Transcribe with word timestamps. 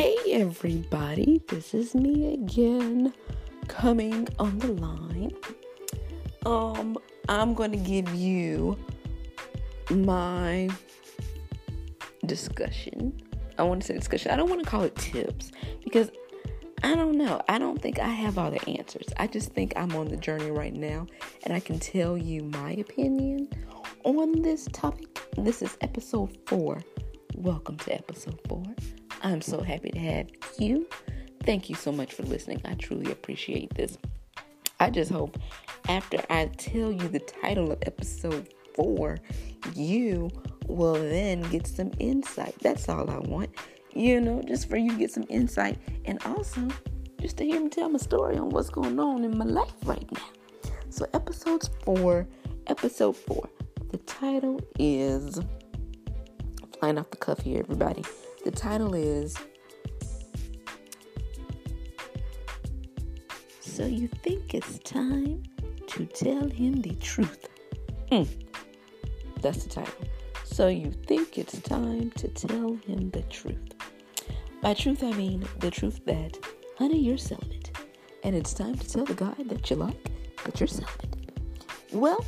Hey 0.00 0.16
everybody, 0.32 1.42
this 1.48 1.74
is 1.74 1.94
me 1.94 2.32
again 2.32 3.12
coming 3.68 4.26
on 4.38 4.58
the 4.58 4.68
line. 4.68 5.30
Um 6.46 6.96
I'm 7.28 7.52
going 7.52 7.70
to 7.72 7.76
give 7.76 8.14
you 8.14 8.78
my 9.90 10.70
discussion. 12.24 13.12
I 13.58 13.62
want 13.64 13.82
to 13.82 13.88
say 13.88 13.94
discussion. 13.94 14.30
I 14.30 14.36
don't 14.36 14.48
want 14.48 14.64
to 14.64 14.70
call 14.70 14.84
it 14.84 14.96
tips 14.96 15.52
because 15.84 16.10
I 16.82 16.94
don't 16.94 17.18
know. 17.18 17.42
I 17.50 17.58
don't 17.58 17.82
think 17.82 17.98
I 17.98 18.08
have 18.08 18.38
all 18.38 18.50
the 18.50 18.66
answers. 18.70 19.06
I 19.18 19.26
just 19.26 19.52
think 19.52 19.74
I'm 19.76 19.94
on 19.94 20.08
the 20.08 20.16
journey 20.16 20.50
right 20.50 20.72
now 20.72 21.08
and 21.42 21.52
I 21.52 21.60
can 21.60 21.78
tell 21.78 22.16
you 22.16 22.44
my 22.44 22.70
opinion 22.72 23.50
on 24.04 24.40
this 24.40 24.66
topic. 24.72 25.20
This 25.36 25.60
is 25.60 25.76
episode 25.82 26.38
4. 26.46 26.82
Welcome 27.34 27.76
to 27.76 27.94
episode 27.94 28.40
4. 28.48 28.62
I'm 29.22 29.40
so 29.40 29.62
happy 29.62 29.90
to 29.90 29.98
have 29.98 30.28
you. 30.58 30.86
Thank 31.44 31.68
you 31.68 31.74
so 31.74 31.92
much 31.92 32.12
for 32.12 32.22
listening. 32.22 32.60
I 32.64 32.74
truly 32.74 33.10
appreciate 33.12 33.74
this. 33.74 33.98
I 34.78 34.90
just 34.90 35.10
hope 35.10 35.38
after 35.88 36.18
I 36.30 36.46
tell 36.56 36.90
you 36.90 37.08
the 37.08 37.20
title 37.20 37.72
of 37.72 37.78
episode 37.82 38.52
4, 38.74 39.18
you 39.74 40.30
will 40.66 40.94
then 40.94 41.42
get 41.50 41.66
some 41.66 41.90
insight. 41.98 42.54
That's 42.60 42.88
all 42.88 43.10
I 43.10 43.18
want. 43.18 43.50
You 43.92 44.20
know, 44.20 44.42
just 44.42 44.68
for 44.70 44.76
you 44.76 44.92
to 44.92 44.96
get 44.96 45.10
some 45.10 45.26
insight 45.28 45.78
and 46.04 46.22
also 46.24 46.68
just 47.20 47.36
to 47.38 47.44
hear 47.44 47.60
me 47.60 47.68
tell 47.68 47.88
my 47.88 47.98
story 47.98 48.38
on 48.38 48.48
what's 48.50 48.70
going 48.70 48.98
on 48.98 49.24
in 49.24 49.36
my 49.36 49.44
life 49.44 49.74
right 49.84 50.10
now. 50.12 50.70
So, 50.88 51.06
episodes 51.12 51.70
4, 51.84 52.26
episode 52.68 53.16
4. 53.16 53.48
The 53.90 53.98
title 53.98 54.60
is 54.78 55.40
flying 56.78 56.98
off 56.98 57.10
the 57.10 57.16
cuff 57.16 57.40
here, 57.40 57.58
everybody. 57.58 58.04
The 58.42 58.50
title 58.50 58.94
is 58.94 59.36
So 63.60 63.84
You 63.84 64.08
Think 64.08 64.54
It's 64.54 64.78
Time 64.78 65.42
to 65.88 66.06
Tell 66.06 66.48
Him 66.48 66.80
the 66.80 66.94
Truth. 66.94 67.48
Mm. 68.10 68.26
That's 69.42 69.64
the 69.64 69.68
title. 69.68 69.94
So 70.44 70.68
You 70.68 70.90
Think 70.90 71.36
It's 71.36 71.60
Time 71.60 72.10
to 72.12 72.28
Tell 72.28 72.76
Him 72.86 73.10
the 73.10 73.22
Truth. 73.28 73.74
By 74.62 74.72
truth, 74.72 75.04
I 75.04 75.12
mean 75.12 75.46
the 75.58 75.70
truth 75.70 76.00
that, 76.06 76.38
honey, 76.78 76.98
you're 76.98 77.18
celibate. 77.18 77.70
And 78.24 78.34
it's 78.34 78.54
time 78.54 78.74
to 78.76 78.88
tell 78.88 79.04
the 79.04 79.14
guy 79.14 79.34
that 79.46 79.68
you 79.68 79.76
like 79.76 80.10
that 80.44 80.58
you're 80.58 80.66
celibate. 80.66 81.30
Well, 81.92 82.24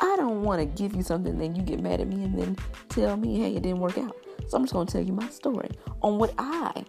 I 0.00 0.14
don't 0.16 0.42
want 0.42 0.60
to 0.60 0.66
give 0.66 0.94
you 0.94 1.02
something, 1.02 1.38
then 1.38 1.56
you 1.56 1.62
get 1.62 1.80
mad 1.80 2.00
at 2.00 2.06
me 2.06 2.22
and 2.22 2.38
then 2.38 2.56
tell 2.88 3.16
me, 3.16 3.40
hey, 3.40 3.56
it 3.56 3.62
didn't 3.64 3.80
work 3.80 3.98
out. 3.98 4.16
So 4.48 4.56
I'm 4.56 4.64
just 4.64 4.72
going 4.72 4.86
to 4.86 4.92
tell 4.92 5.02
you 5.02 5.12
my 5.12 5.28
story 5.28 5.70
on 6.02 6.18
what 6.18 6.34
I 6.38 6.84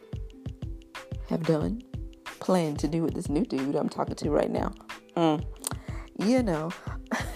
have 1.29 1.43
done, 1.43 1.81
plan 2.39 2.75
to 2.77 2.87
do 2.87 3.03
with 3.03 3.13
this 3.13 3.29
new 3.29 3.45
dude 3.45 3.75
I'm 3.75 3.89
talking 3.89 4.15
to 4.15 4.29
right 4.29 4.51
now. 4.51 4.73
Mm. 5.15 5.45
You 6.19 6.43
know, 6.43 6.71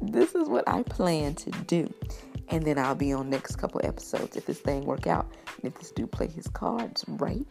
this 0.00 0.34
is 0.34 0.48
what 0.48 0.68
I 0.68 0.82
plan 0.84 1.34
to 1.36 1.50
do. 1.50 1.92
And 2.48 2.64
then 2.64 2.78
I'll 2.78 2.94
be 2.94 3.12
on 3.12 3.30
next 3.30 3.56
couple 3.56 3.80
episodes 3.82 4.36
if 4.36 4.46
this 4.46 4.60
thing 4.60 4.84
work 4.84 5.06
out. 5.06 5.32
And 5.56 5.72
if 5.72 5.78
this 5.78 5.90
dude 5.90 6.12
play 6.12 6.28
his 6.28 6.46
cards 6.48 7.04
right, 7.08 7.46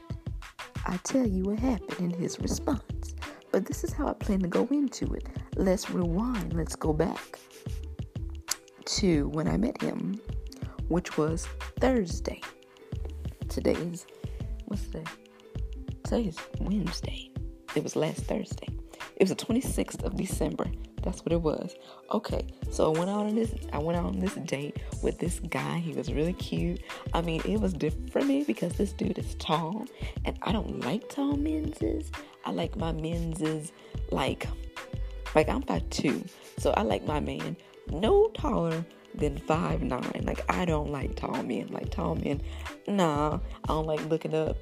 I 0.85 0.97
tell 0.97 1.25
you 1.25 1.43
what 1.43 1.59
happened 1.59 1.99
in 1.99 2.19
his 2.19 2.39
response. 2.39 3.15
But 3.51 3.65
this 3.65 3.83
is 3.83 3.91
how 3.91 4.07
I 4.07 4.13
plan 4.13 4.39
to 4.41 4.47
go 4.47 4.67
into 4.71 5.13
it. 5.13 5.27
Let's 5.55 5.89
rewind. 5.89 6.53
Let's 6.53 6.75
go 6.75 6.93
back 6.93 7.39
to 8.85 9.29
when 9.29 9.47
I 9.47 9.57
met 9.57 9.81
him, 9.81 10.19
which 10.91 11.17
was 11.17 11.47
Thursday. 11.79 12.41
Today 13.47 13.71
is 13.71 14.05
what's 14.65 14.83
today? 14.87 15.05
Today 16.03 16.23
is 16.23 16.37
Wednesday. 16.59 17.31
It 17.75 17.83
was 17.83 17.95
last 17.95 18.23
Thursday. 18.25 18.67
It 19.15 19.23
was 19.23 19.29
the 19.29 19.35
26th 19.35 20.03
of 20.03 20.17
December. 20.17 20.69
That's 21.01 21.23
what 21.23 21.31
it 21.31 21.41
was. 21.41 21.75
Okay, 22.11 22.45
so 22.69 22.93
I 22.93 22.97
went 22.97 23.09
out 23.09 23.25
on 23.25 23.35
this. 23.35 23.53
I 23.71 23.77
went 23.77 23.97
out 23.97 24.05
on 24.05 24.19
this 24.19 24.35
date 24.35 24.77
with 25.01 25.17
this 25.17 25.39
guy. 25.39 25.79
He 25.79 25.93
was 25.93 26.11
really 26.11 26.33
cute. 26.33 26.81
I 27.13 27.21
mean, 27.21 27.41
it 27.45 27.61
was 27.61 27.73
different 27.73 28.11
for 28.11 28.21
me 28.21 28.43
because 28.43 28.73
this 28.73 28.91
dude 28.91 29.17
is 29.17 29.35
tall, 29.35 29.85
and 30.25 30.37
I 30.41 30.51
don't 30.51 30.81
like 30.81 31.07
tall 31.07 31.37
menses. 31.37 32.11
I 32.43 32.51
like 32.51 32.75
my 32.75 32.91
menses 32.91 33.71
like, 34.11 34.45
like 35.35 35.47
I'm 35.47 35.61
five 35.61 35.89
two, 35.89 36.21
so 36.57 36.71
I 36.71 36.81
like 36.81 37.05
my 37.05 37.21
man 37.21 37.55
no 37.89 38.27
taller 38.33 38.85
than 39.15 39.37
five 39.37 39.81
nine. 39.81 40.23
Like 40.25 40.43
I 40.49 40.65
don't 40.65 40.91
like 40.91 41.15
tall 41.15 41.43
men. 41.43 41.67
Like 41.69 41.91
tall 41.91 42.15
men, 42.15 42.41
nah. 42.87 43.39
I 43.63 43.67
don't 43.67 43.85
like 43.85 44.03
looking 44.09 44.33
up 44.33 44.57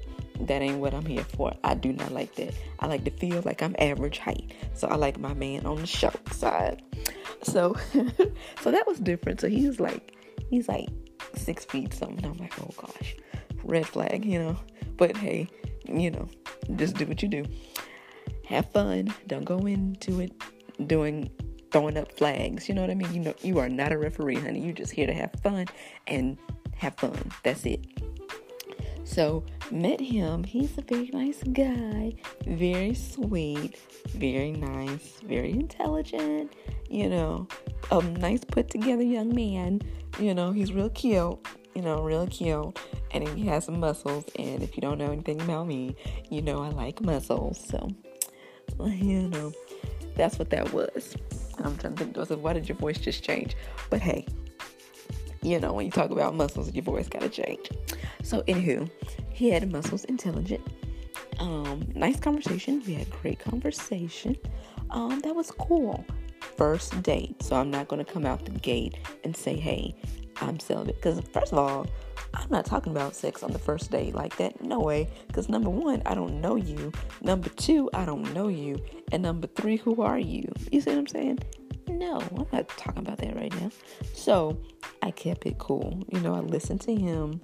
that 0.46 0.62
ain't 0.62 0.78
what 0.78 0.94
I'm 0.94 1.04
here 1.04 1.24
for. 1.24 1.52
I 1.64 1.74
do 1.74 1.92
not 1.92 2.12
like 2.12 2.34
that. 2.36 2.54
I 2.78 2.86
like 2.86 3.04
to 3.04 3.10
feel 3.10 3.42
like 3.44 3.62
I'm 3.62 3.74
average 3.78 4.18
height. 4.18 4.52
So 4.74 4.88
I 4.88 4.96
like 4.96 5.18
my 5.18 5.34
man 5.34 5.66
on 5.66 5.76
the 5.76 5.86
short 5.86 6.32
side. 6.32 6.82
So 7.42 7.76
so 8.60 8.70
that 8.70 8.86
was 8.86 8.98
different. 8.98 9.40
So 9.40 9.48
he 9.48 9.66
was 9.66 9.80
like 9.80 10.16
he's 10.48 10.68
like 10.68 10.88
six 11.34 11.64
feet 11.64 11.92
something. 11.92 12.24
I'm 12.24 12.38
like, 12.38 12.58
oh 12.60 12.70
gosh. 12.76 13.16
Red 13.64 13.86
flag, 13.86 14.24
you 14.24 14.38
know. 14.38 14.56
But 14.96 15.16
hey, 15.16 15.48
you 15.86 16.10
know, 16.10 16.28
just 16.76 16.96
do 16.96 17.06
what 17.06 17.22
you 17.22 17.28
do. 17.28 17.44
Have 18.46 18.70
fun. 18.70 19.14
Don't 19.26 19.44
go 19.44 19.58
into 19.58 20.20
it 20.20 20.32
doing 20.86 21.30
throwing 21.70 21.96
up 21.96 22.12
flags. 22.12 22.68
You 22.68 22.74
know 22.74 22.82
what 22.82 22.90
I 22.90 22.94
mean? 22.94 23.12
You 23.12 23.20
know 23.20 23.34
you 23.42 23.58
are 23.58 23.68
not 23.68 23.92
a 23.92 23.98
referee, 23.98 24.36
honey. 24.36 24.60
You're 24.60 24.74
just 24.74 24.92
here 24.92 25.06
to 25.06 25.14
have 25.14 25.32
fun 25.42 25.66
and 26.06 26.38
have 26.76 26.94
fun. 26.96 27.30
That's 27.42 27.64
it. 27.64 27.84
So, 29.04 29.42
met 29.72 30.00
him. 30.00 30.44
He's 30.44 30.78
a 30.78 30.82
very 30.82 31.10
nice 31.12 31.42
guy, 31.42 32.14
very 32.46 32.94
sweet, 32.94 33.76
very 34.06 34.52
nice, 34.52 35.20
very 35.26 35.50
intelligent, 35.50 36.52
you 36.88 37.08
know, 37.08 37.48
a 37.90 38.00
nice 38.00 38.44
put 38.44 38.70
together 38.70 39.02
young 39.02 39.34
man. 39.34 39.80
You 40.20 40.32
know, 40.32 40.52
he's 40.52 40.72
real 40.72 40.90
cute, 40.90 41.38
you 41.74 41.82
know, 41.82 42.02
real 42.02 42.28
cute. 42.28 42.78
And 43.10 43.28
he 43.30 43.46
has 43.46 43.64
some 43.64 43.80
muscles. 43.80 44.26
And 44.38 44.62
if 44.62 44.76
you 44.76 44.80
don't 44.80 44.98
know 44.98 45.10
anything 45.10 45.40
about 45.40 45.66
me, 45.66 45.96
you 46.30 46.40
know 46.40 46.62
I 46.62 46.68
like 46.68 47.00
muscles. 47.00 47.58
So, 47.68 47.88
you 48.78 49.28
know, 49.28 49.52
that's 50.14 50.38
what 50.38 50.50
that 50.50 50.72
was. 50.72 51.16
I'm 51.64 51.76
trying 51.76 51.94
to 51.94 52.04
think, 52.04 52.18
I 52.18 52.24
said, 52.24 52.38
why 52.38 52.52
did 52.52 52.68
your 52.68 52.76
voice 52.76 52.98
just 52.98 53.22
change? 53.22 53.56
But 53.88 54.00
hey, 54.00 54.26
you 55.42 55.58
know, 55.58 55.72
when 55.72 55.86
you 55.86 55.92
talk 55.92 56.10
about 56.10 56.34
muscles, 56.34 56.72
your 56.72 56.84
voice 56.84 57.08
gotta 57.08 57.28
change. 57.28 57.70
So, 58.22 58.42
anywho, 58.42 58.90
he 59.30 59.50
had 59.50 59.70
muscles 59.70 60.04
intelligent. 60.04 60.60
Um, 61.38 61.86
nice 61.94 62.20
conversation. 62.20 62.82
We 62.86 62.94
had 62.94 63.10
great 63.10 63.38
conversation. 63.38 64.36
Um, 64.90 65.20
that 65.20 65.34
was 65.34 65.50
cool. 65.52 66.04
First 66.56 67.02
date. 67.02 67.42
So 67.42 67.56
I'm 67.56 67.70
not 67.70 67.88
gonna 67.88 68.04
come 68.04 68.26
out 68.26 68.44
the 68.44 68.50
gate 68.50 68.96
and 69.24 69.34
say, 69.34 69.56
hey, 69.56 69.94
I'm 70.40 70.58
celibate. 70.58 70.96
Because 70.96 71.20
first 71.32 71.52
of 71.52 71.58
all, 71.58 71.86
I'm 72.34 72.48
not 72.50 72.64
talking 72.64 72.92
about 72.92 73.14
sex 73.14 73.42
on 73.42 73.52
the 73.52 73.58
first 73.58 73.90
date 73.90 74.14
like 74.14 74.36
that. 74.36 74.62
No 74.62 74.80
way. 74.80 75.08
Because 75.26 75.48
number 75.48 75.70
one, 75.70 76.02
I 76.06 76.14
don't 76.14 76.40
know 76.40 76.56
you. 76.56 76.92
Number 77.22 77.48
two, 77.50 77.90
I 77.92 78.04
don't 78.04 78.32
know 78.32 78.48
you. 78.48 78.82
And 79.12 79.22
number 79.22 79.46
three, 79.48 79.76
who 79.76 80.02
are 80.02 80.18
you? 80.18 80.50
You 80.70 80.80
see 80.80 80.90
what 80.90 80.98
I'm 80.98 81.06
saying? 81.06 81.38
No, 81.88 82.20
I'm 82.20 82.46
not 82.52 82.68
talking 82.68 83.02
about 83.02 83.18
that 83.18 83.34
right 83.34 83.52
now. 83.60 83.70
So 84.14 84.60
I 85.02 85.10
kept 85.10 85.46
it 85.46 85.58
cool. 85.58 86.02
You 86.12 86.20
know, 86.20 86.34
I 86.34 86.40
listened 86.40 86.80
to 86.82 86.94
him 86.94 87.40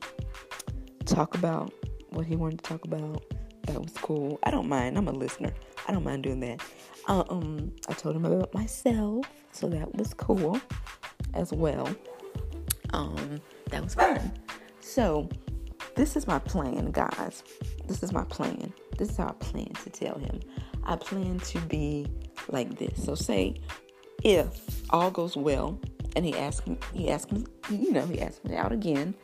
talk 1.04 1.34
about 1.34 1.72
what 2.10 2.26
he 2.26 2.36
wanted 2.36 2.62
to 2.62 2.68
talk 2.68 2.84
about. 2.84 3.24
That 3.62 3.82
was 3.82 3.92
cool. 3.94 4.38
I 4.44 4.50
don't 4.50 4.68
mind. 4.68 4.96
I'm 4.96 5.08
a 5.08 5.12
listener. 5.12 5.52
I 5.88 5.92
don't 5.92 6.04
mind 6.04 6.22
doing 6.22 6.40
that. 6.40 6.60
Uh, 7.08 7.24
um, 7.28 7.72
I 7.88 7.92
told 7.92 8.16
him 8.16 8.24
about 8.24 8.52
myself, 8.54 9.26
so 9.52 9.68
that 9.68 9.94
was 9.94 10.14
cool 10.14 10.60
as 11.34 11.52
well. 11.52 11.88
Um, 12.96 13.40
that 13.70 13.84
was 13.84 13.94
fun. 13.94 14.32
So, 14.80 15.28
this 15.96 16.16
is 16.16 16.26
my 16.26 16.38
plan, 16.38 16.90
guys. 16.92 17.44
This 17.86 18.02
is 18.02 18.10
my 18.12 18.24
plan. 18.24 18.72
This 18.96 19.10
is 19.10 19.18
how 19.18 19.28
I 19.28 19.32
plan 19.32 19.68
to 19.84 19.90
tell 19.90 20.18
him. 20.18 20.40
I 20.84 20.96
plan 20.96 21.38
to 21.40 21.60
be 21.60 22.06
like 22.48 22.78
this. 22.78 23.04
So, 23.04 23.14
say 23.14 23.60
if 24.24 24.90
all 24.90 25.10
goes 25.10 25.36
well, 25.36 25.78
and 26.16 26.24
he 26.24 26.34
asked 26.34 26.66
me, 26.66 26.78
he 26.94 27.10
asked 27.10 27.30
me, 27.30 27.44
you 27.68 27.92
know, 27.92 28.06
he 28.06 28.20
asked 28.20 28.44
me 28.46 28.56
out 28.56 28.72
again. 28.72 29.14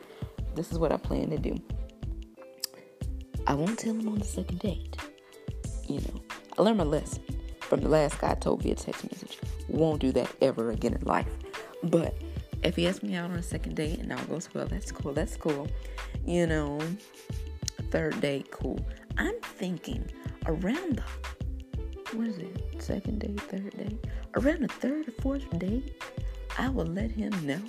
This 0.53 0.71
is 0.71 0.77
what 0.77 0.91
I 0.91 0.97
plan 0.97 1.31
to 1.31 1.39
do. 1.39 1.59
I 3.47 3.55
won't 3.55 3.79
tell 3.79 3.95
him 3.95 4.07
on 4.07 4.19
the 4.19 4.25
second 4.25 4.59
date. 4.59 4.97
You 5.87 5.99
know, 5.99 6.21
I 6.59 6.61
learned 6.61 6.77
my 6.77 6.83
lesson 6.83 7.23
from 7.59 7.81
the 7.81 7.89
last 7.89 8.19
guy 8.19 8.31
I 8.31 8.35
told 8.35 8.61
via 8.61 8.75
text 8.75 9.03
message. 9.11 9.39
Won't 9.67 9.99
do 9.99 10.11
that 10.11 10.31
ever 10.41 10.69
again 10.69 10.93
in 10.93 11.01
life. 11.01 11.27
But 11.81 12.15
if 12.63 12.75
he 12.75 12.87
asks 12.87 13.03
me 13.03 13.15
out 13.15 13.29
on 13.29 13.37
a 13.37 13.43
second 13.43 13.75
date 13.75 13.99
and 13.99 14.11
all 14.11 14.23
goes 14.25 14.53
well, 14.53 14.65
that's 14.65 14.91
cool. 14.91 15.13
That's 15.13 15.35
cool. 15.37 15.67
You 16.25 16.47
know, 16.47 16.79
third 17.91 18.19
date, 18.21 18.51
cool. 18.51 18.79
I'm 19.17 19.39
thinking 19.41 20.09
around 20.45 20.97
the 20.97 21.03
what 22.15 22.27
is 22.27 22.37
it? 22.37 22.81
Second 22.81 23.19
date, 23.19 23.39
third 23.41 23.75
date. 23.77 24.05
Around 24.35 24.61
the 24.61 24.67
third 24.67 25.07
or 25.07 25.11
fourth 25.21 25.49
date, 25.57 26.01
I 26.57 26.69
will 26.69 26.85
let 26.85 27.11
him 27.11 27.31
know. 27.45 27.59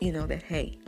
You 0.00 0.12
know 0.12 0.26
that 0.26 0.42
hey, 0.42 0.78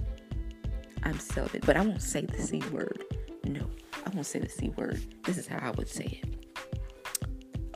I'm 1.02 1.18
celibate, 1.18 1.64
but 1.66 1.76
I 1.76 1.82
won't 1.82 2.02
say 2.02 2.22
the 2.22 2.40
C 2.40 2.62
word. 2.72 3.04
No, 3.44 3.68
I 4.04 4.10
won't 4.10 4.26
say 4.26 4.38
the 4.38 4.48
C 4.48 4.70
word. 4.70 5.00
This 5.24 5.38
is 5.38 5.46
how 5.46 5.58
I 5.58 5.70
would 5.72 5.88
say 5.88 6.20
it. 6.22 6.46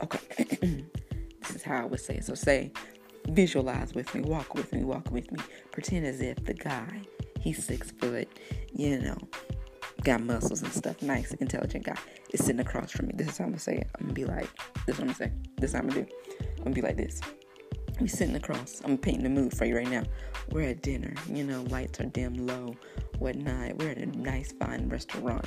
Okay. 0.03 0.43
this 1.41 1.55
is 1.55 1.63
how 1.63 1.83
I 1.83 1.85
would 1.85 1.99
say 1.99 2.15
it. 2.15 2.25
So 2.25 2.33
say, 2.33 2.71
visualize 3.27 3.93
with 3.93 4.13
me, 4.13 4.21
walk 4.21 4.55
with 4.55 4.71
me, 4.73 4.83
walk 4.83 5.11
with 5.11 5.31
me. 5.31 5.39
Pretend 5.71 6.05
as 6.05 6.21
if 6.21 6.43
the 6.45 6.53
guy, 6.53 7.01
he's 7.39 7.63
six 7.63 7.91
foot, 7.91 8.27
you 8.73 8.99
know, 8.99 9.17
got 10.03 10.21
muscles 10.21 10.61
and 10.61 10.71
stuff, 10.73 11.01
nice, 11.01 11.33
intelligent 11.35 11.85
guy, 11.85 11.97
is 12.31 12.43
sitting 12.43 12.61
across 12.61 12.91
from 12.91 13.07
me. 13.07 13.13
This 13.15 13.29
is 13.29 13.37
how 13.37 13.45
I'm 13.45 13.51
gonna 13.51 13.59
say 13.59 13.77
it. 13.77 13.87
I'm 13.99 14.05
gonna 14.07 14.13
be 14.13 14.25
like, 14.25 14.49
this 14.85 14.95
is 14.95 14.99
what 14.99 15.09
I'm 15.09 15.13
gonna 15.13 15.15
say. 15.15 15.31
This 15.57 15.69
is 15.69 15.73
how 15.75 15.81
I'm 15.81 15.89
gonna 15.89 16.01
do. 16.01 16.07
I'm 16.57 16.63
gonna 16.63 16.75
be 16.75 16.81
like 16.81 16.97
this. 16.97 17.21
We 17.99 18.07
sitting 18.07 18.35
across. 18.35 18.81
I'm 18.83 18.97
painting 18.97 19.23
the 19.23 19.29
mood 19.29 19.55
for 19.55 19.65
you 19.65 19.75
right 19.75 19.87
now. 19.87 20.03
We're 20.49 20.69
at 20.69 20.81
dinner. 20.81 21.13
You 21.29 21.43
know, 21.43 21.61
lights 21.63 21.99
are 21.99 22.05
dim, 22.05 22.47
low, 22.47 22.75
whatnot. 23.19 23.77
We're 23.77 23.91
at 23.91 23.97
a 23.97 24.07
nice, 24.07 24.53
fine 24.53 24.89
restaurant. 24.89 25.45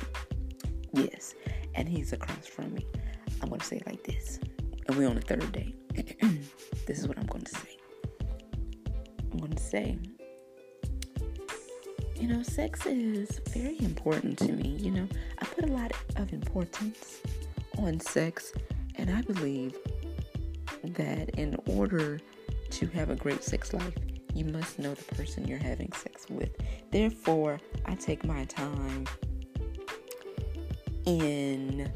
Yes. 0.93 1.35
And 1.73 1.89
he's 1.89 2.13
across 2.13 2.47
from 2.47 2.73
me. 2.73 2.87
I'm 3.41 3.49
to 3.49 3.59
say 3.65 3.77
it 3.77 3.85
like 3.85 4.03
this. 4.05 4.39
And 4.87 4.97
we're 4.97 5.09
on 5.09 5.15
the 5.15 5.21
third 5.21 5.51
date. 5.51 5.75
this 6.87 6.99
is 6.99 7.07
what 7.07 7.17
I'm 7.17 7.25
going 7.25 7.45
to 7.45 7.51
say. 7.51 7.77
I'm 9.31 9.39
going 9.39 9.53
to 9.53 9.63
say, 9.63 9.97
you 12.15 12.27
know, 12.27 12.43
sex 12.43 12.85
is 12.85 13.39
very 13.49 13.79
important 13.79 14.37
to 14.39 14.51
me. 14.51 14.69
You 14.79 14.91
know, 14.91 15.07
I 15.39 15.45
put 15.45 15.65
a 15.65 15.71
lot 15.71 15.91
of 16.17 16.33
importance 16.33 17.21
on 17.77 17.99
sex, 17.99 18.53
and 18.95 19.09
I 19.09 19.21
believe 19.21 19.77
that 20.83 21.29
in 21.31 21.57
order 21.67 22.19
to 22.71 22.87
have 22.87 23.09
a 23.09 23.15
great 23.15 23.43
sex 23.43 23.73
life, 23.73 23.95
you 24.33 24.45
must 24.45 24.79
know 24.79 24.93
the 24.93 25.15
person 25.15 25.47
you're 25.47 25.57
having 25.57 25.91
sex 25.93 26.25
with. 26.29 26.51
Therefore, 26.91 27.59
I 27.85 27.95
take 27.95 28.25
my 28.25 28.45
time 28.45 29.05
in. 31.05 31.91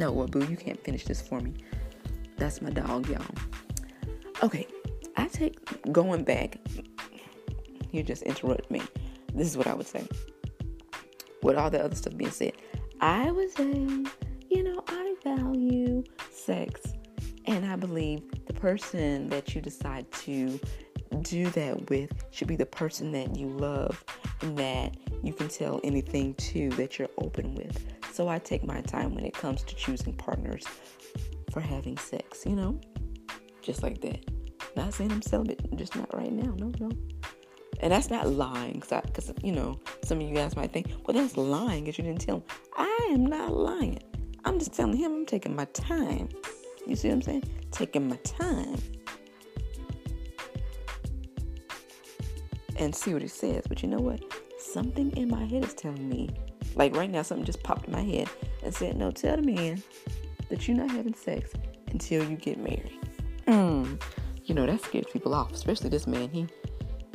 No, 0.00 0.26
boo, 0.26 0.46
you 0.46 0.56
can't 0.56 0.82
finish 0.82 1.04
this 1.04 1.20
for 1.20 1.40
me. 1.40 1.52
That's 2.38 2.62
my 2.62 2.70
dog, 2.70 3.06
y'all. 3.06 3.22
Okay, 4.42 4.66
I 5.18 5.28
take 5.28 5.58
going 5.92 6.24
back. 6.24 6.56
You 7.90 8.02
just 8.02 8.22
interrupt 8.22 8.70
me. 8.70 8.80
This 9.34 9.46
is 9.46 9.58
what 9.58 9.66
I 9.66 9.74
would 9.74 9.86
say. 9.86 10.08
With 11.42 11.56
all 11.56 11.68
the 11.68 11.84
other 11.84 11.94
stuff 11.94 12.16
being 12.16 12.30
said, 12.30 12.54
I 13.02 13.30
would 13.30 13.50
say, 13.50 13.74
you 14.48 14.62
know, 14.62 14.82
I 14.88 15.16
value 15.22 16.02
sex. 16.30 16.80
And 17.44 17.66
I 17.66 17.76
believe 17.76 18.22
the 18.46 18.54
person 18.54 19.28
that 19.28 19.54
you 19.54 19.60
decide 19.60 20.10
to 20.12 20.58
do 21.20 21.50
that 21.50 21.90
with 21.90 22.10
should 22.30 22.48
be 22.48 22.56
the 22.56 22.64
person 22.64 23.12
that 23.12 23.36
you 23.36 23.48
love 23.48 24.02
and 24.40 24.56
that 24.56 24.96
you 25.22 25.34
can 25.34 25.48
tell 25.48 25.78
anything 25.84 26.32
to 26.36 26.70
that 26.70 26.98
you're 26.98 27.10
open 27.18 27.54
with. 27.54 27.99
So 28.12 28.28
I 28.28 28.38
take 28.38 28.64
my 28.64 28.80
time 28.82 29.14
when 29.14 29.24
it 29.24 29.34
comes 29.34 29.62
to 29.64 29.74
choosing 29.74 30.12
partners 30.12 30.64
for 31.52 31.60
having 31.60 31.96
sex, 31.96 32.44
you 32.44 32.56
know? 32.56 32.80
Just 33.62 33.82
like 33.82 34.00
that. 34.02 34.24
Not 34.76 34.94
saying 34.94 35.12
I'm 35.12 35.22
celibate, 35.22 35.76
just 35.76 35.96
not 35.96 36.14
right 36.14 36.32
now. 36.32 36.54
No, 36.58 36.72
no. 36.78 36.90
And 37.80 37.92
that's 37.92 38.10
not 38.10 38.28
lying, 38.28 38.80
because, 38.80 39.32
you 39.42 39.52
know, 39.52 39.80
some 40.04 40.20
of 40.20 40.28
you 40.28 40.34
guys 40.34 40.54
might 40.54 40.72
think, 40.72 40.88
well, 41.06 41.16
that's 41.16 41.36
lying 41.36 41.84
because 41.84 41.98
you 41.98 42.04
didn't 42.04 42.20
tell 42.20 42.36
him. 42.36 42.42
I 42.76 43.08
am 43.12 43.24
not 43.24 43.54
lying. 43.54 43.98
I'm 44.44 44.58
just 44.58 44.74
telling 44.74 44.96
him 44.96 45.12
I'm 45.12 45.26
taking 45.26 45.56
my 45.56 45.64
time. 45.66 46.28
You 46.86 46.96
see 46.96 47.08
what 47.08 47.14
I'm 47.14 47.22
saying? 47.22 47.44
Taking 47.70 48.08
my 48.08 48.16
time. 48.16 48.76
And 52.76 52.94
see 52.94 53.12
what 53.12 53.22
he 53.22 53.28
says. 53.28 53.64
But 53.66 53.82
you 53.82 53.88
know 53.88 53.98
what? 53.98 54.22
Something 54.58 55.10
in 55.16 55.28
my 55.28 55.44
head 55.44 55.64
is 55.64 55.74
telling 55.74 56.08
me, 56.08 56.30
like 56.74 56.94
right 56.96 57.10
now, 57.10 57.22
something 57.22 57.44
just 57.44 57.62
popped 57.62 57.86
in 57.86 57.92
my 57.92 58.02
head 58.02 58.28
and 58.64 58.74
said, 58.74 58.96
No, 58.96 59.10
tell 59.10 59.36
the 59.36 59.42
man 59.42 59.82
that 60.48 60.66
you're 60.66 60.76
not 60.76 60.90
having 60.90 61.14
sex 61.14 61.52
until 61.88 62.28
you 62.28 62.36
get 62.36 62.58
married. 62.58 62.98
Mm. 63.46 64.00
You 64.44 64.54
know, 64.54 64.66
that 64.66 64.82
scares 64.82 65.06
people 65.12 65.34
off, 65.34 65.52
especially 65.52 65.90
this 65.90 66.06
man. 66.06 66.28
He 66.30 66.46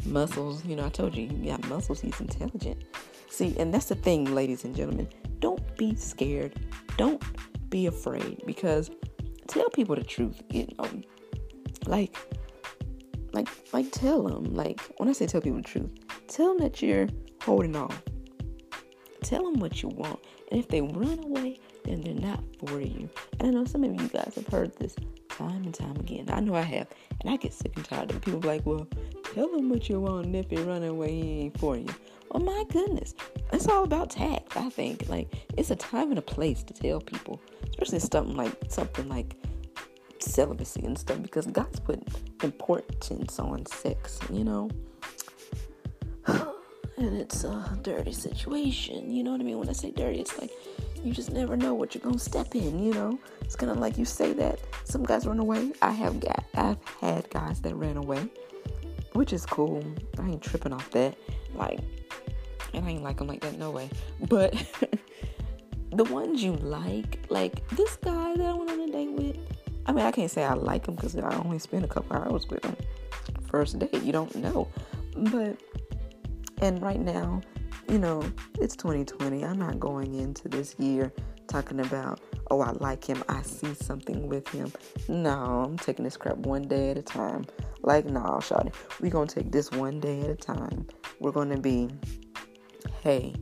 muscles, 0.05 0.63
you 0.65 0.75
know, 0.75 0.85
I 0.85 0.89
told 0.89 1.15
you, 1.15 1.27
he 1.27 1.47
got 1.47 1.67
muscles, 1.67 1.99
he's 1.99 2.19
intelligent. 2.19 2.83
See, 3.29 3.55
and 3.57 3.73
that's 3.73 3.87
the 3.87 3.95
thing, 3.95 4.33
ladies 4.33 4.63
and 4.63 4.75
gentlemen. 4.75 5.09
Don't 5.39 5.77
be 5.77 5.95
scared. 5.95 6.53
Don't 6.97 7.21
be 7.69 7.87
afraid 7.87 8.41
because 8.45 8.89
tell 9.47 9.69
people 9.69 9.95
the 9.95 10.03
truth. 10.03 10.41
You 10.49 10.67
know, 10.77 10.89
like, 11.85 12.15
like, 13.33 13.49
like, 13.73 13.91
tell 13.91 14.23
them. 14.23 14.53
Like, 14.53 14.79
when 14.97 15.09
I 15.09 15.11
say 15.11 15.27
tell 15.27 15.41
people 15.41 15.57
the 15.57 15.67
truth, 15.67 15.91
tell 16.27 16.49
them 16.49 16.59
that 16.59 16.81
you're 16.81 17.07
holding 17.41 17.75
on. 17.75 17.93
Tell 19.25 19.43
them 19.43 19.59
what 19.59 19.81
you 19.81 19.89
want, 19.89 20.19
and 20.51 20.59
if 20.59 20.67
they 20.67 20.81
run 20.81 21.19
away, 21.23 21.59
then 21.83 22.01
they're 22.01 22.13
not 22.13 22.43
for 22.59 22.79
you. 22.79 23.09
And 23.39 23.47
I 23.47 23.49
know 23.49 23.65
some 23.65 23.83
of 23.83 23.99
you 23.99 24.07
guys 24.07 24.33
have 24.35 24.45
heard 24.47 24.77
this 24.77 24.95
time 25.29 25.63
and 25.63 25.73
time 25.73 25.95
again. 25.95 26.25
I 26.29 26.41
know 26.41 26.53
I 26.53 26.61
have, 26.61 26.87
and 27.21 27.33
I 27.33 27.37
get 27.37 27.51
sick 27.51 27.71
and 27.75 27.83
tired 27.83 28.11
of 28.11 28.21
people 28.21 28.39
like, 28.41 28.63
well, 28.67 28.87
tell 29.33 29.49
them 29.49 29.69
what 29.69 29.89
you 29.89 29.99
want, 29.99 30.27
and 30.27 30.35
if 30.35 30.51
he 30.51 30.57
run 30.57 30.83
away, 30.83 31.11
he 31.11 31.39
ain't 31.39 31.57
for 31.59 31.75
you. 31.75 31.87
Oh 32.29 32.39
my 32.39 32.65
goodness. 32.69 33.15
It's 33.51 33.67
all 33.67 33.83
about 33.83 34.11
tact, 34.11 34.55
I 34.57 34.69
think. 34.69 35.09
Like 35.09 35.33
it's 35.57 35.71
a 35.71 35.75
time 35.75 36.11
and 36.11 36.19
a 36.19 36.21
place 36.21 36.61
to 36.63 36.73
tell 36.73 37.01
people. 37.01 37.41
Especially 37.69 37.99
something 37.99 38.35
like 38.35 38.53
something 38.69 39.09
like 39.09 39.35
celibacy 40.19 40.83
and 40.83 40.99
stuff 40.99 41.21
because 41.23 41.47
God's 41.47 41.79
put 41.79 41.99
importance 42.43 43.39
on 43.39 43.65
sex, 43.65 44.19
you 44.31 44.43
know. 44.43 44.69
And 46.97 47.17
it's 47.17 47.43
a 47.43 47.77
dirty 47.81 48.13
situation, 48.13 49.11
you 49.11 49.23
know 49.23 49.31
what 49.31 49.41
I 49.41 49.43
mean? 49.43 49.59
When 49.59 49.69
I 49.69 49.73
say 49.73 49.91
dirty, 49.91 50.19
it's 50.19 50.37
like 50.39 50.51
you 51.03 51.13
just 51.13 51.31
never 51.31 51.55
know 51.55 51.73
what 51.73 51.93
you're 51.93 52.03
gonna 52.03 52.19
step 52.19 52.55
in, 52.55 52.83
you 52.83 52.93
know. 52.93 53.19
It's 53.41 53.55
kind 53.55 53.71
of 53.71 53.77
like 53.77 53.97
you 53.97 54.05
say 54.05 54.33
that 54.33 54.59
some 54.85 55.03
guys 55.03 55.27
run 55.27 55.39
away. 55.39 55.73
I 55.81 55.91
have 55.91 56.19
got, 56.19 56.43
I've 56.55 56.83
had 56.99 57.29
guys 57.29 57.61
that 57.61 57.75
ran 57.75 57.97
away, 57.97 58.27
which 59.13 59.33
is 59.33 59.45
cool. 59.45 59.83
I 60.19 60.29
ain't 60.29 60.41
tripping 60.41 60.73
off 60.73 60.89
that. 60.91 61.15
Like 61.53 61.79
and 62.75 62.85
I 62.85 62.89
ain't 62.89 63.03
like 63.03 63.17
them 63.17 63.27
like 63.27 63.41
that, 63.41 63.57
no 63.57 63.71
way. 63.71 63.89
But 64.27 64.53
the 65.91 66.03
ones 66.05 66.43
you 66.43 66.53
like, 66.53 67.19
like 67.29 67.67
this 67.69 67.95
guy 67.95 68.35
that 68.35 68.45
I 68.45 68.53
went 68.53 68.69
on 68.69 68.79
a 68.81 68.91
date 68.91 69.11
with, 69.11 69.37
I 69.85 69.91
mean, 69.91 70.05
I 70.05 70.11
can't 70.11 70.29
say 70.29 70.43
I 70.43 70.53
like 70.53 70.87
him 70.87 70.95
because 70.95 71.15
I 71.15 71.35
only 71.37 71.59
spent 71.59 71.85
a 71.85 71.87
couple 71.87 72.15
hours 72.17 72.47
with 72.47 72.63
him. 72.63 72.75
First 73.49 73.79
date, 73.79 74.03
you 74.03 74.11
don't 74.11 74.35
know. 74.35 74.67
But, 75.15 75.57
and 76.61 76.81
right 76.81 76.99
now, 76.99 77.41
you 77.89 77.99
know, 77.99 78.23
it's 78.59 78.75
2020. 78.75 79.43
I'm 79.43 79.57
not 79.57 79.79
going 79.79 80.15
into 80.15 80.47
this 80.47 80.75
year 80.79 81.11
talking 81.47 81.79
about, 81.79 82.21
oh, 82.49 82.61
I 82.61 82.71
like 82.71 83.05
him. 83.05 83.23
I 83.29 83.41
see 83.41 83.73
something 83.75 84.27
with 84.27 84.47
him. 84.47 84.71
No, 85.07 85.63
I'm 85.65 85.77
taking 85.77 86.03
this 86.03 86.17
crap 86.17 86.37
one 86.37 86.63
day 86.63 86.91
at 86.91 86.97
a 86.97 87.03
time. 87.03 87.45
Like, 87.81 88.05
no, 88.05 88.21
nah, 88.21 88.39
Shawty, 88.39 88.73
we're 88.99 89.11
going 89.11 89.27
to 89.27 89.35
take 89.35 89.51
this 89.51 89.71
one 89.71 89.99
day 89.99 90.21
at 90.21 90.29
a 90.29 90.35
time. 90.35 90.87
We're 91.19 91.31
going 91.31 91.49
to 91.49 91.59
be 91.59 91.89
hey, 93.05 93.35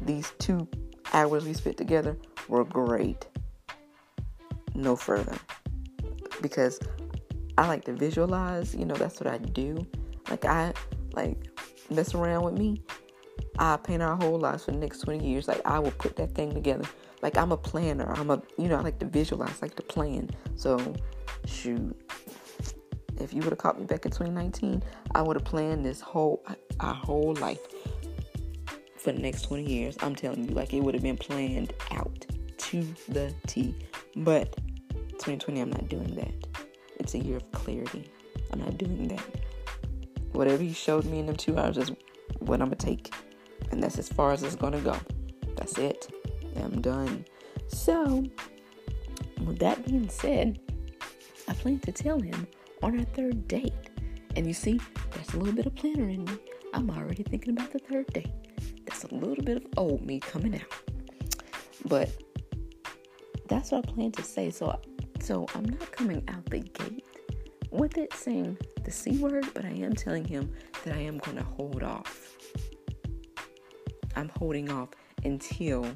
these 0.00 0.32
two 0.38 0.66
hours 1.12 1.44
we 1.44 1.52
spent 1.52 1.76
together 1.76 2.16
were 2.48 2.64
great. 2.64 3.26
No 4.74 4.96
further. 4.96 5.36
Because 6.40 6.80
I 7.58 7.68
like 7.68 7.84
to 7.84 7.92
visualize, 7.92 8.74
you 8.74 8.86
know, 8.86 8.94
that's 8.94 9.20
what 9.20 9.26
I 9.26 9.36
do. 9.36 9.86
Like 10.30 10.46
I 10.46 10.72
like 11.12 11.51
mess 11.92 12.14
around 12.14 12.44
with 12.44 12.58
me. 12.58 12.82
I 13.58 13.76
paint 13.76 14.02
our 14.02 14.16
whole 14.16 14.38
lives 14.38 14.64
for 14.64 14.72
the 14.72 14.78
next 14.78 15.00
20 15.00 15.26
years. 15.26 15.48
Like 15.48 15.60
I 15.64 15.78
will 15.78 15.92
put 15.92 16.16
that 16.16 16.34
thing 16.34 16.52
together. 16.52 16.84
Like 17.22 17.36
I'm 17.36 17.52
a 17.52 17.56
planner. 17.56 18.12
I'm 18.12 18.30
a 18.30 18.42
you 18.58 18.68
know, 18.68 18.76
I 18.76 18.80
like 18.80 18.98
to 19.00 19.06
visualize, 19.06 19.60
like 19.62 19.74
to 19.76 19.82
plan. 19.82 20.30
So 20.56 20.94
shoot. 21.46 21.96
If 23.20 23.32
you 23.32 23.40
would 23.42 23.50
have 23.50 23.58
caught 23.58 23.78
me 23.78 23.86
back 23.86 24.04
in 24.04 24.10
2019, 24.10 24.82
I 25.14 25.22
would 25.22 25.36
have 25.36 25.44
planned 25.44 25.84
this 25.84 26.00
whole 26.00 26.44
our 26.80 26.94
whole 26.94 27.34
life 27.34 27.60
for 28.96 29.12
the 29.12 29.18
next 29.18 29.42
20 29.42 29.64
years. 29.64 29.96
I'm 30.00 30.14
telling 30.14 30.48
you, 30.48 30.54
like 30.54 30.72
it 30.72 30.80
would 30.80 30.94
have 30.94 31.02
been 31.02 31.16
planned 31.16 31.72
out 31.90 32.26
to 32.56 32.82
the 33.08 33.34
T. 33.46 33.74
But 34.16 34.56
2020, 35.12 35.60
I'm 35.60 35.70
not 35.70 35.88
doing 35.88 36.14
that. 36.16 36.66
It's 36.98 37.14
a 37.14 37.18
year 37.18 37.36
of 37.36 37.52
clarity. 37.52 38.10
I'm 38.52 38.60
not 38.60 38.78
doing 38.78 39.08
that. 39.08 39.41
Whatever 40.32 40.62
he 40.62 40.72
showed 40.72 41.04
me 41.04 41.18
in 41.18 41.26
them 41.26 41.36
two 41.36 41.58
hours 41.58 41.76
is 41.76 41.92
what 42.40 42.60
I'm 42.60 42.68
gonna 42.68 42.76
take, 42.76 43.12
and 43.70 43.82
that's 43.82 43.98
as 43.98 44.08
far 44.08 44.32
as 44.32 44.42
it's 44.42 44.56
gonna 44.56 44.80
go. 44.80 44.96
That's 45.56 45.78
it. 45.78 46.08
I'm 46.56 46.80
done. 46.80 47.24
So, 47.68 48.24
with 49.44 49.58
that 49.58 49.84
being 49.86 50.08
said, 50.08 50.60
I 51.48 51.54
plan 51.54 51.78
to 51.80 51.92
tell 51.92 52.20
him 52.20 52.46
on 52.82 52.98
our 52.98 53.04
third 53.06 53.48
date. 53.48 53.72
And 54.36 54.46
you 54.46 54.54
see, 54.54 54.80
there's 55.12 55.34
a 55.34 55.38
little 55.38 55.54
bit 55.54 55.66
of 55.66 55.74
planner 55.74 56.08
in 56.08 56.24
me. 56.24 56.32
I'm 56.74 56.90
already 56.90 57.22
thinking 57.22 57.52
about 57.52 57.70
the 57.70 57.78
third 57.78 58.06
date. 58.12 58.30
That's 58.86 59.04
a 59.04 59.14
little 59.14 59.44
bit 59.44 59.58
of 59.58 59.66
old 59.76 60.06
me 60.06 60.20
coming 60.20 60.54
out. 60.54 60.90
But 61.86 62.10
that's 63.48 63.72
what 63.72 63.86
I 63.86 63.92
plan 63.92 64.12
to 64.12 64.22
say. 64.22 64.50
So 64.50 64.78
so 65.20 65.46
I'm 65.54 65.64
not 65.64 65.92
coming 65.92 66.22
out 66.28 66.44
the 66.46 66.60
gate 66.60 67.04
with 67.70 67.98
it 67.98 68.12
saying 68.14 68.58
the 68.84 68.90
C 68.90 69.18
word, 69.18 69.46
but 69.54 69.64
I 69.64 69.70
am 69.70 69.94
telling 69.94 70.24
him 70.24 70.52
that 70.84 70.94
I 70.94 71.00
am 71.00 71.18
going 71.18 71.36
to 71.36 71.44
hold 71.44 71.82
off. 71.82 72.36
I'm 74.16 74.30
holding 74.38 74.70
off 74.70 74.90
until 75.24 75.86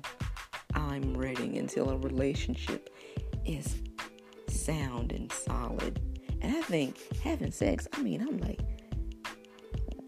I'm 0.75 1.17
ready, 1.17 1.59
until 1.59 1.91
a 1.91 1.97
relationship 1.99 2.91
is 3.45 3.77
sound 4.49 5.13
and 5.13 5.31
solid. 5.31 6.01
And 6.41 6.57
I 6.57 6.61
think 6.63 6.97
having 7.23 7.51
sex, 7.51 7.89
I 7.93 8.03
mean, 8.03 8.21
I'm 8.21 8.39
like, 8.39 8.61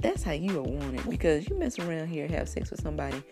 that's 0.00 0.22
how 0.22 0.32
you 0.32 0.62
want 0.62 0.94
it 0.94 1.10
because 1.10 1.48
you 1.48 1.56
mess 1.56 1.78
around 1.78 2.08
here, 2.08 2.28
have 2.28 2.48
sex 2.48 2.70
with 2.70 2.80
somebody, 2.80 3.22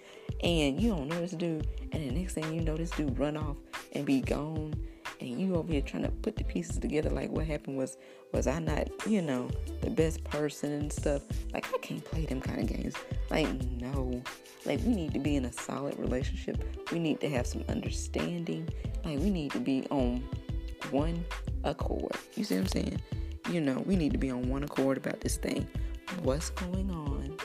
and 0.42 0.80
you 0.80 0.90
don't 0.90 1.08
know 1.08 1.20
this 1.20 1.32
dude, 1.32 1.66
and 1.92 2.10
the 2.10 2.10
next 2.10 2.34
thing 2.34 2.52
you 2.52 2.60
know, 2.60 2.76
this 2.76 2.90
dude 2.90 3.18
run 3.18 3.36
off 3.36 3.56
and 3.92 4.04
be 4.04 4.20
gone, 4.20 4.74
and 5.20 5.40
you 5.40 5.54
over 5.56 5.72
here 5.72 5.82
trying 5.82 6.04
to 6.04 6.10
put 6.10 6.36
the 6.36 6.44
pieces 6.44 6.78
together. 6.78 7.10
Like 7.10 7.30
what 7.30 7.46
happened 7.46 7.76
was, 7.76 7.96
was 8.32 8.46
I 8.46 8.58
not, 8.58 8.88
you 9.06 9.22
know, 9.22 9.48
the 9.80 9.90
best 9.90 10.22
person 10.24 10.72
and 10.72 10.92
stuff? 10.92 11.22
Like 11.52 11.66
I 11.74 11.78
can't 11.78 12.04
play 12.04 12.26
them 12.26 12.40
kind 12.40 12.60
of 12.60 12.66
games. 12.66 12.94
Like 13.30 13.48
no, 13.72 14.22
like 14.64 14.80
we 14.84 14.94
need 14.94 15.12
to 15.14 15.18
be 15.18 15.36
in 15.36 15.44
a 15.44 15.52
solid 15.52 15.98
relationship. 15.98 16.62
We 16.92 16.98
need 16.98 17.20
to 17.20 17.28
have 17.30 17.46
some 17.46 17.64
understanding. 17.68 18.68
Like 19.04 19.18
we 19.18 19.30
need 19.30 19.52
to 19.52 19.60
be 19.60 19.86
on 19.90 20.24
one 20.90 21.24
accord. 21.64 22.12
You 22.34 22.44
see 22.44 22.56
what 22.56 22.62
I'm 22.62 22.66
saying? 22.68 23.00
You 23.50 23.60
know, 23.60 23.82
we 23.86 23.96
need 23.96 24.12
to 24.12 24.18
be 24.18 24.30
on 24.30 24.48
one 24.48 24.64
accord 24.64 24.96
about 24.96 25.20
this 25.20 25.36
thing. 25.36 25.66
What's 26.22 26.50
going 26.50 26.90
on? 26.90 27.36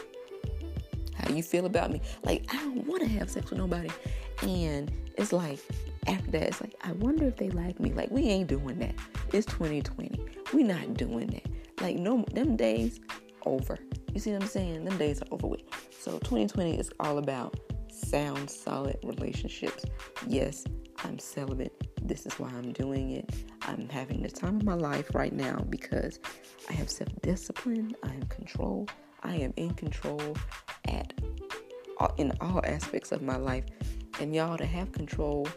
How 1.13 1.33
you 1.33 1.43
feel 1.43 1.65
about 1.65 1.91
me? 1.91 2.01
Like, 2.23 2.45
I 2.49 2.57
don't 2.57 2.87
want 2.87 3.01
to 3.01 3.07
have 3.09 3.29
sex 3.29 3.51
with 3.51 3.59
nobody. 3.59 3.89
And 4.41 4.91
it's 5.17 5.31
like, 5.31 5.59
after 6.07 6.31
that, 6.31 6.43
it's 6.43 6.61
like, 6.61 6.75
I 6.83 6.91
wonder 6.93 7.27
if 7.27 7.37
they 7.37 7.49
like 7.49 7.79
me. 7.79 7.93
Like, 7.93 8.11
we 8.11 8.23
ain't 8.23 8.47
doing 8.47 8.79
that. 8.79 8.95
It's 9.33 9.45
2020. 9.47 10.19
We 10.53 10.63
not 10.63 10.95
doing 10.95 11.27
that. 11.27 11.81
Like, 11.81 11.97
no, 11.97 12.25
them 12.33 12.55
days 12.55 12.99
over. 13.45 13.77
You 14.13 14.19
see 14.19 14.31
what 14.33 14.43
I'm 14.43 14.47
saying? 14.47 14.85
Them 14.85 14.97
days 14.97 15.21
are 15.21 15.27
over 15.31 15.47
with. 15.47 15.61
So 15.99 16.13
2020 16.19 16.79
is 16.79 16.91
all 16.99 17.17
about 17.17 17.59
sound, 17.89 18.49
solid 18.49 18.97
relationships. 19.03 19.85
Yes, 20.27 20.65
I'm 21.03 21.19
celibate. 21.19 21.87
This 22.01 22.25
is 22.25 22.33
why 22.39 22.49
I'm 22.49 22.73
doing 22.73 23.11
it. 23.11 23.33
I'm 23.63 23.87
having 23.89 24.21
the 24.21 24.29
time 24.29 24.57
of 24.57 24.63
my 24.63 24.73
life 24.73 25.13
right 25.13 25.33
now 25.33 25.65
because 25.69 26.19
I 26.69 26.73
have 26.73 26.89
self 26.89 27.09
discipline, 27.21 27.95
I 28.03 28.09
have 28.09 28.29
control, 28.29 28.87
I 29.23 29.35
am 29.35 29.53
in 29.55 29.73
control 29.75 30.35
at 30.85 31.13
in 32.17 32.33
all 32.41 32.61
aspects 32.65 33.11
of 33.11 33.21
my 33.21 33.37
life. 33.37 33.65
And 34.19 34.35
y'all 34.35 34.57
to 34.57 34.65
have 34.65 34.91
control 34.91 35.47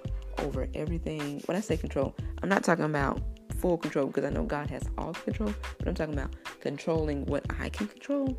over 0.41 0.69
everything. 0.75 1.43
When 1.47 1.57
I 1.57 1.61
say 1.61 1.77
control, 1.77 2.15
I'm 2.43 2.49
not 2.49 2.65
talking 2.65 2.85
about 2.85 3.21
full 3.59 3.79
control 3.79 4.07
because 4.07 4.25
I 4.25 4.31
know 4.31 4.45
God 4.45 4.69
has 4.71 4.83
all 4.99 5.13
control, 5.13 5.55
but 5.79 5.89
I'm 5.89 5.95
talking 5.95 6.15
about 6.15 6.35
controlling 6.61 7.25
what 7.27 7.45
I 7.61 7.69
can 7.69 7.87
control. 7.87 8.37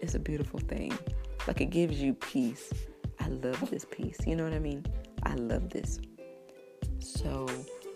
It's 0.00 0.14
a 0.14 0.18
beautiful 0.18 0.60
thing. 0.60 0.96
Like 1.46 1.60
it 1.60 1.70
gives 1.70 2.00
you 2.00 2.14
peace. 2.14 2.72
I 3.20 3.28
love 3.28 3.70
this 3.70 3.86
peace. 3.90 4.18
You 4.26 4.36
know 4.36 4.44
what 4.44 4.52
I 4.52 4.58
mean? 4.58 4.84
I 5.22 5.34
love 5.34 5.70
this. 5.70 6.00
So 6.98 7.46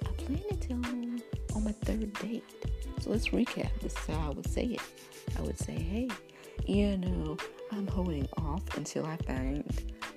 I 0.04 0.10
plan 0.22 0.42
to 0.48 0.56
tell 0.56 0.82
him 0.82 1.22
on 1.54 1.64
my 1.64 1.72
third 1.72 2.12
date. 2.14 2.44
So 3.00 3.10
let's 3.10 3.28
recap. 3.28 3.70
This 3.80 3.92
is 3.92 4.06
how 4.06 4.30
I 4.30 4.30
would 4.30 4.48
say 4.48 4.64
it. 4.64 4.80
I 5.38 5.42
would 5.42 5.58
say, 5.58 5.72
hey, 5.72 6.08
you 6.66 6.96
know, 6.96 7.36
I'm 7.72 7.86
holding 7.86 8.28
off 8.38 8.62
until 8.76 9.06
I 9.06 9.16
find 9.18 9.64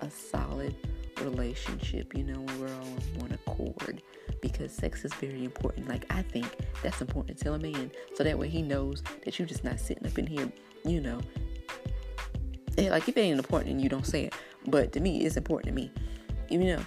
a 0.02 0.10
solid 0.10 0.76
relationship, 1.24 2.16
you 2.16 2.24
know, 2.24 2.40
we're 2.60 2.68
all 2.68 2.82
on 2.82 3.20
one 3.20 3.32
accord 3.32 4.02
because 4.42 4.72
sex 4.72 5.06
is 5.06 5.14
very 5.16 5.46
important. 5.46 5.88
Like, 5.88 6.06
I 6.10 6.22
think 6.22 6.48
that's 6.82 7.02
important 7.02 7.38
to 7.38 7.44
tell 7.44 7.54
a 7.54 7.60
man 7.60 7.92
so 8.16 8.24
that 8.24 8.38
way 8.38 8.50
he 8.50 8.62
knows 8.62 9.04
that 9.24 9.38
you're 9.38 9.48
just 9.48 9.64
not 9.64 9.80
sitting 9.80 10.06
up 10.06 10.18
in 10.18 10.28
here, 10.28 10.52
you 10.86 11.02
know. 11.02 11.20
Like, 12.78 13.08
if 13.08 13.18
it 13.18 13.22
ain't 13.22 13.38
important 13.38 13.72
and 13.72 13.82
you 13.82 13.90
don't 13.90 14.06
say 14.06 14.26
it, 14.26 14.34
but 14.68 14.92
to 14.94 15.00
me, 15.00 15.22
it's 15.22 15.38
important 15.38 15.68
to 15.68 15.82
me. 15.82 15.92
You 16.50 16.60
know, 16.60 16.86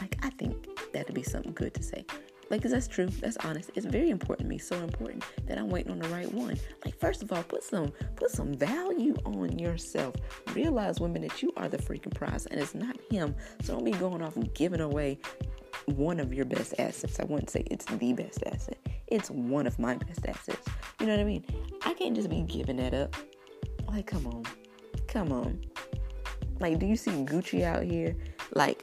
like, 0.00 0.16
I 0.22 0.30
think 0.30 0.68
that'd 0.92 1.14
be 1.14 1.22
something 1.22 1.52
good 1.52 1.74
to 1.74 1.82
say. 1.82 2.04
Like, 2.52 2.60
that's 2.60 2.86
true. 2.86 3.06
That's 3.06 3.38
honest. 3.38 3.70
It's 3.74 3.86
very 3.86 4.10
important 4.10 4.46
to 4.46 4.50
me. 4.50 4.58
So 4.58 4.76
important 4.76 5.24
that 5.46 5.56
I'm 5.56 5.70
waiting 5.70 5.90
on 5.90 5.98
the 5.98 6.08
right 6.10 6.30
one. 6.32 6.58
Like, 6.84 7.00
first 7.00 7.22
of 7.22 7.32
all, 7.32 7.42
put 7.42 7.64
some 7.64 7.90
put 8.14 8.30
some 8.30 8.52
value 8.52 9.16
on 9.24 9.58
yourself. 9.58 10.14
Realize, 10.54 11.00
women, 11.00 11.22
that 11.22 11.42
you 11.42 11.50
are 11.56 11.70
the 11.70 11.78
freaking 11.78 12.14
prize, 12.14 12.44
and 12.44 12.60
it's 12.60 12.74
not 12.74 12.94
him. 13.10 13.34
So 13.62 13.72
don't 13.72 13.84
be 13.84 13.92
going 13.92 14.20
off 14.20 14.36
and 14.36 14.52
giving 14.52 14.82
away 14.82 15.18
one 15.86 16.20
of 16.20 16.34
your 16.34 16.44
best 16.44 16.74
assets. 16.78 17.18
I 17.18 17.24
wouldn't 17.24 17.48
say 17.48 17.64
it's 17.70 17.86
the 17.86 18.12
best 18.12 18.42
asset. 18.46 18.76
It's 19.06 19.30
one 19.30 19.66
of 19.66 19.78
my 19.78 19.96
best 19.96 20.26
assets. 20.26 20.68
You 21.00 21.06
know 21.06 21.14
what 21.14 21.22
I 21.22 21.24
mean? 21.24 21.46
I 21.86 21.94
can't 21.94 22.14
just 22.14 22.28
be 22.28 22.42
giving 22.42 22.76
that 22.76 22.92
up. 22.92 23.16
Like, 23.88 24.06
come 24.06 24.26
on, 24.26 24.44
come 25.08 25.32
on. 25.32 25.58
Like, 26.60 26.78
do 26.78 26.84
you 26.84 26.96
see 26.96 27.12
Gucci 27.12 27.62
out 27.62 27.82
here? 27.82 28.14
Like 28.54 28.82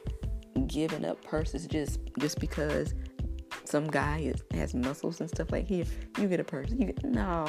giving 0.66 1.04
up 1.04 1.22
purses 1.24 1.66
just 1.66 2.00
just 2.18 2.40
because 2.40 2.94
some 3.70 3.86
guy 3.86 4.32
has 4.52 4.74
muscles 4.74 5.20
and 5.20 5.30
stuff 5.30 5.52
like 5.52 5.64
here 5.64 5.84
you 6.18 6.26
get 6.26 6.40
a 6.40 6.44
purse 6.44 6.70
you 6.70 6.86
get 6.86 7.04
no. 7.04 7.46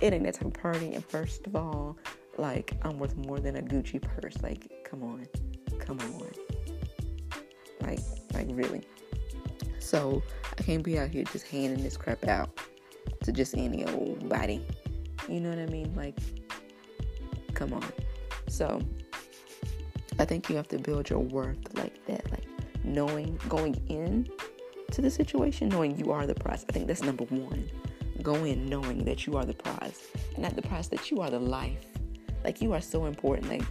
It 0.00 0.12
ain't 0.12 0.24
that 0.24 0.34
type 0.34 0.46
of 0.46 0.52
party. 0.52 0.94
And 0.94 1.04
first 1.04 1.46
of 1.46 1.56
all 1.56 1.96
like 2.38 2.74
i'm 2.82 2.98
worth 2.98 3.16
more 3.16 3.40
than 3.40 3.56
a 3.56 3.62
gucci 3.62 4.00
purse. 4.00 4.36
Like 4.42 4.86
come 4.88 5.02
on. 5.02 5.26
Come 5.80 5.98
on. 5.98 6.30
Like 7.80 7.98
like 8.32 8.46
really. 8.50 8.82
So 9.80 10.22
i 10.58 10.62
can't 10.62 10.84
be 10.84 10.98
out 10.98 11.08
here 11.08 11.24
just 11.24 11.46
handing 11.48 11.82
this 11.82 11.96
crap 11.96 12.26
out 12.28 12.50
to 13.24 13.32
just 13.32 13.56
any 13.56 13.84
old 13.86 14.28
body. 14.28 14.64
You 15.28 15.40
know 15.40 15.50
what 15.50 15.58
i 15.58 15.66
mean? 15.66 15.92
Like 15.96 16.16
come 17.54 17.72
on. 17.72 17.92
So 18.46 18.80
i 20.20 20.24
think 20.24 20.48
you 20.48 20.54
have 20.54 20.68
to 20.68 20.78
build 20.78 21.10
your 21.10 21.20
worth 21.20 21.74
like 21.74 22.06
that. 22.06 22.30
Like 22.30 22.44
knowing 22.84 23.40
going 23.48 23.74
in 23.88 24.28
to 24.92 25.02
the 25.02 25.10
situation 25.10 25.68
knowing 25.68 25.96
you 25.98 26.12
are 26.12 26.26
the 26.26 26.34
prize. 26.34 26.64
I 26.68 26.72
think 26.72 26.86
that's 26.86 27.02
number 27.02 27.24
one. 27.24 27.68
Go 28.22 28.34
in 28.44 28.66
knowing 28.66 29.04
that 29.04 29.26
you 29.26 29.36
are 29.36 29.44
the 29.44 29.54
prize. 29.54 30.00
And 30.34 30.42
not 30.42 30.56
the 30.56 30.62
prize 30.62 30.88
that 30.88 31.10
you 31.10 31.20
are 31.20 31.30
the 31.30 31.40
life. 31.40 31.84
Like 32.44 32.62
you 32.62 32.72
are 32.72 32.80
so 32.80 33.06
important. 33.06 33.48
Like 33.48 33.64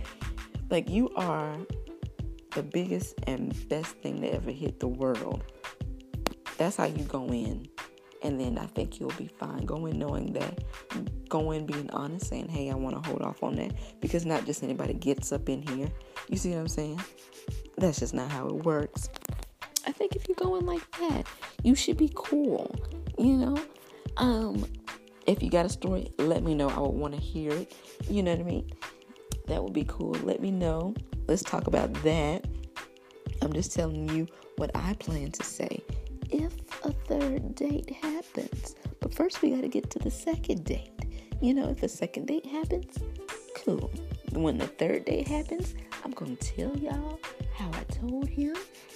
like 0.69 0.89
you 0.89 1.09
are 1.15 1.55
the 2.51 2.63
biggest 2.63 3.15
and 3.27 3.53
best 3.69 3.95
thing 3.97 4.21
to 4.21 4.33
ever 4.33 4.51
hit 4.51 4.79
the 4.79 4.87
world. 4.87 5.43
That's 6.57 6.77
how 6.77 6.85
you 6.85 7.03
go 7.03 7.27
in. 7.27 7.67
And 8.23 8.39
then 8.39 8.57
I 8.57 8.65
think 8.65 8.99
you'll 8.99 9.11
be 9.11 9.27
fine. 9.27 9.65
Go 9.65 9.85
in 9.85 9.99
knowing 9.99 10.33
that. 10.33 10.63
Go 11.29 11.51
in 11.51 11.65
being 11.65 11.89
honest, 11.91 12.27
saying, 12.27 12.47
hey, 12.47 12.71
I 12.71 12.75
want 12.75 12.95
to 12.95 13.07
hold 13.07 13.21
off 13.21 13.43
on 13.43 13.55
that. 13.57 13.73
Because 14.01 14.25
not 14.25 14.45
just 14.45 14.63
anybody 14.63 14.93
gets 14.93 15.31
up 15.31 15.49
in 15.49 15.61
here. 15.61 15.89
You 16.29 16.37
see 16.37 16.51
what 16.51 16.59
I'm 16.59 16.67
saying? 16.67 17.01
That's 17.77 17.99
just 17.99 18.13
not 18.13 18.31
how 18.31 18.47
it 18.47 18.65
works. 18.65 19.09
Think 20.05 20.17
if 20.17 20.29
you 20.29 20.35
go 20.35 20.55
in 20.57 20.67
like 20.67 20.91
that, 20.99 21.25
you 21.63 21.73
should 21.73 21.97
be 21.97 22.11
cool. 22.13 22.75
You 23.17 23.37
know? 23.37 23.57
Um, 24.17 24.63
if 25.25 25.41
you 25.41 25.49
got 25.49 25.65
a 25.65 25.69
story, 25.69 26.11
let 26.19 26.43
me 26.43 26.53
know. 26.53 26.69
I 26.69 26.79
would 26.79 26.93
want 26.93 27.15
to 27.15 27.19
hear 27.19 27.51
it. 27.51 27.73
You 28.07 28.21
know 28.21 28.29
what 28.29 28.39
I 28.39 28.43
mean? 28.43 28.69
That 29.47 29.63
would 29.63 29.73
be 29.73 29.83
cool. 29.87 30.11
Let 30.11 30.43
me 30.43 30.51
know. 30.51 30.93
Let's 31.25 31.41
talk 31.41 31.65
about 31.65 31.91
that. 32.03 32.45
I'm 33.41 33.51
just 33.51 33.73
telling 33.73 34.07
you 34.09 34.27
what 34.57 34.69
I 34.75 34.93
plan 34.93 35.31
to 35.31 35.43
say 35.43 35.83
if 36.29 36.53
a 36.85 36.91
third 36.91 37.55
date 37.55 37.89
happens. 37.89 38.75
But 38.99 39.11
first, 39.11 39.41
we 39.41 39.49
got 39.55 39.61
to 39.61 39.67
get 39.67 39.89
to 39.89 39.97
the 39.97 40.11
second 40.11 40.65
date. 40.65 40.91
You 41.41 41.55
know, 41.55 41.67
if 41.69 41.81
a 41.81 41.89
second 41.89 42.27
date 42.27 42.45
happens, 42.45 42.99
cool. 43.55 43.89
When 44.33 44.59
the 44.59 44.67
third 44.67 45.05
date 45.05 45.27
happens, 45.27 45.73
I'm 46.03 46.11
going 46.11 46.37
to 46.37 46.55
tell 46.55 46.77
y'all 46.77 47.19
how 47.55 47.71
I 47.73 47.83
told 47.85 48.29
him 48.29 48.55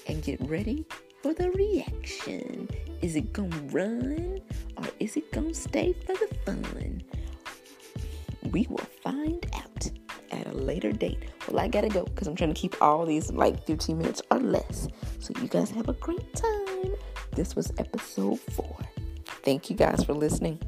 and 0.10 0.24
get 0.24 0.42
ready 0.42 0.86
for 1.22 1.34
the 1.36 1.52
reaction. 1.52 2.68
Is 3.02 3.16
it 3.16 3.32
gonna 3.32 3.62
run 3.72 4.42
or 4.76 4.86
is 5.00 5.16
it 5.16 5.32
gonna 5.32 5.54
stay 5.54 5.94
for 5.94 6.14
the 6.14 6.36
fun? 6.46 7.04
We 8.52 8.66
will 8.70 8.90
find 9.04 9.46
out 9.54 9.92
at 10.32 10.48
a 10.48 10.54
later 10.54 10.92
date. 10.92 11.30
Well, 11.48 11.60
I 11.60 11.68
gotta 11.68 11.90
go 11.90 12.06
because 12.06 12.28
I'm 12.28 12.36
trying 12.36 12.54
to 12.54 12.60
keep 12.60 12.82
all 12.82 13.06
these 13.06 13.32
like 13.32 13.64
15 13.68 14.00
minutes 14.00 14.22
or 14.32 14.40
less. 14.40 14.88
So 15.20 15.32
you 15.42 15.48
guys 15.48 15.70
have 15.72 15.90
a 15.90 15.94
great 15.94 16.34
time. 16.36 16.96
This 17.34 17.56
was 17.56 17.72
episode 17.78 18.40
four. 18.40 18.78
Thank 19.44 19.70
you 19.70 19.76
guys 19.76 20.04
for 20.04 20.14
listening. 20.14 20.60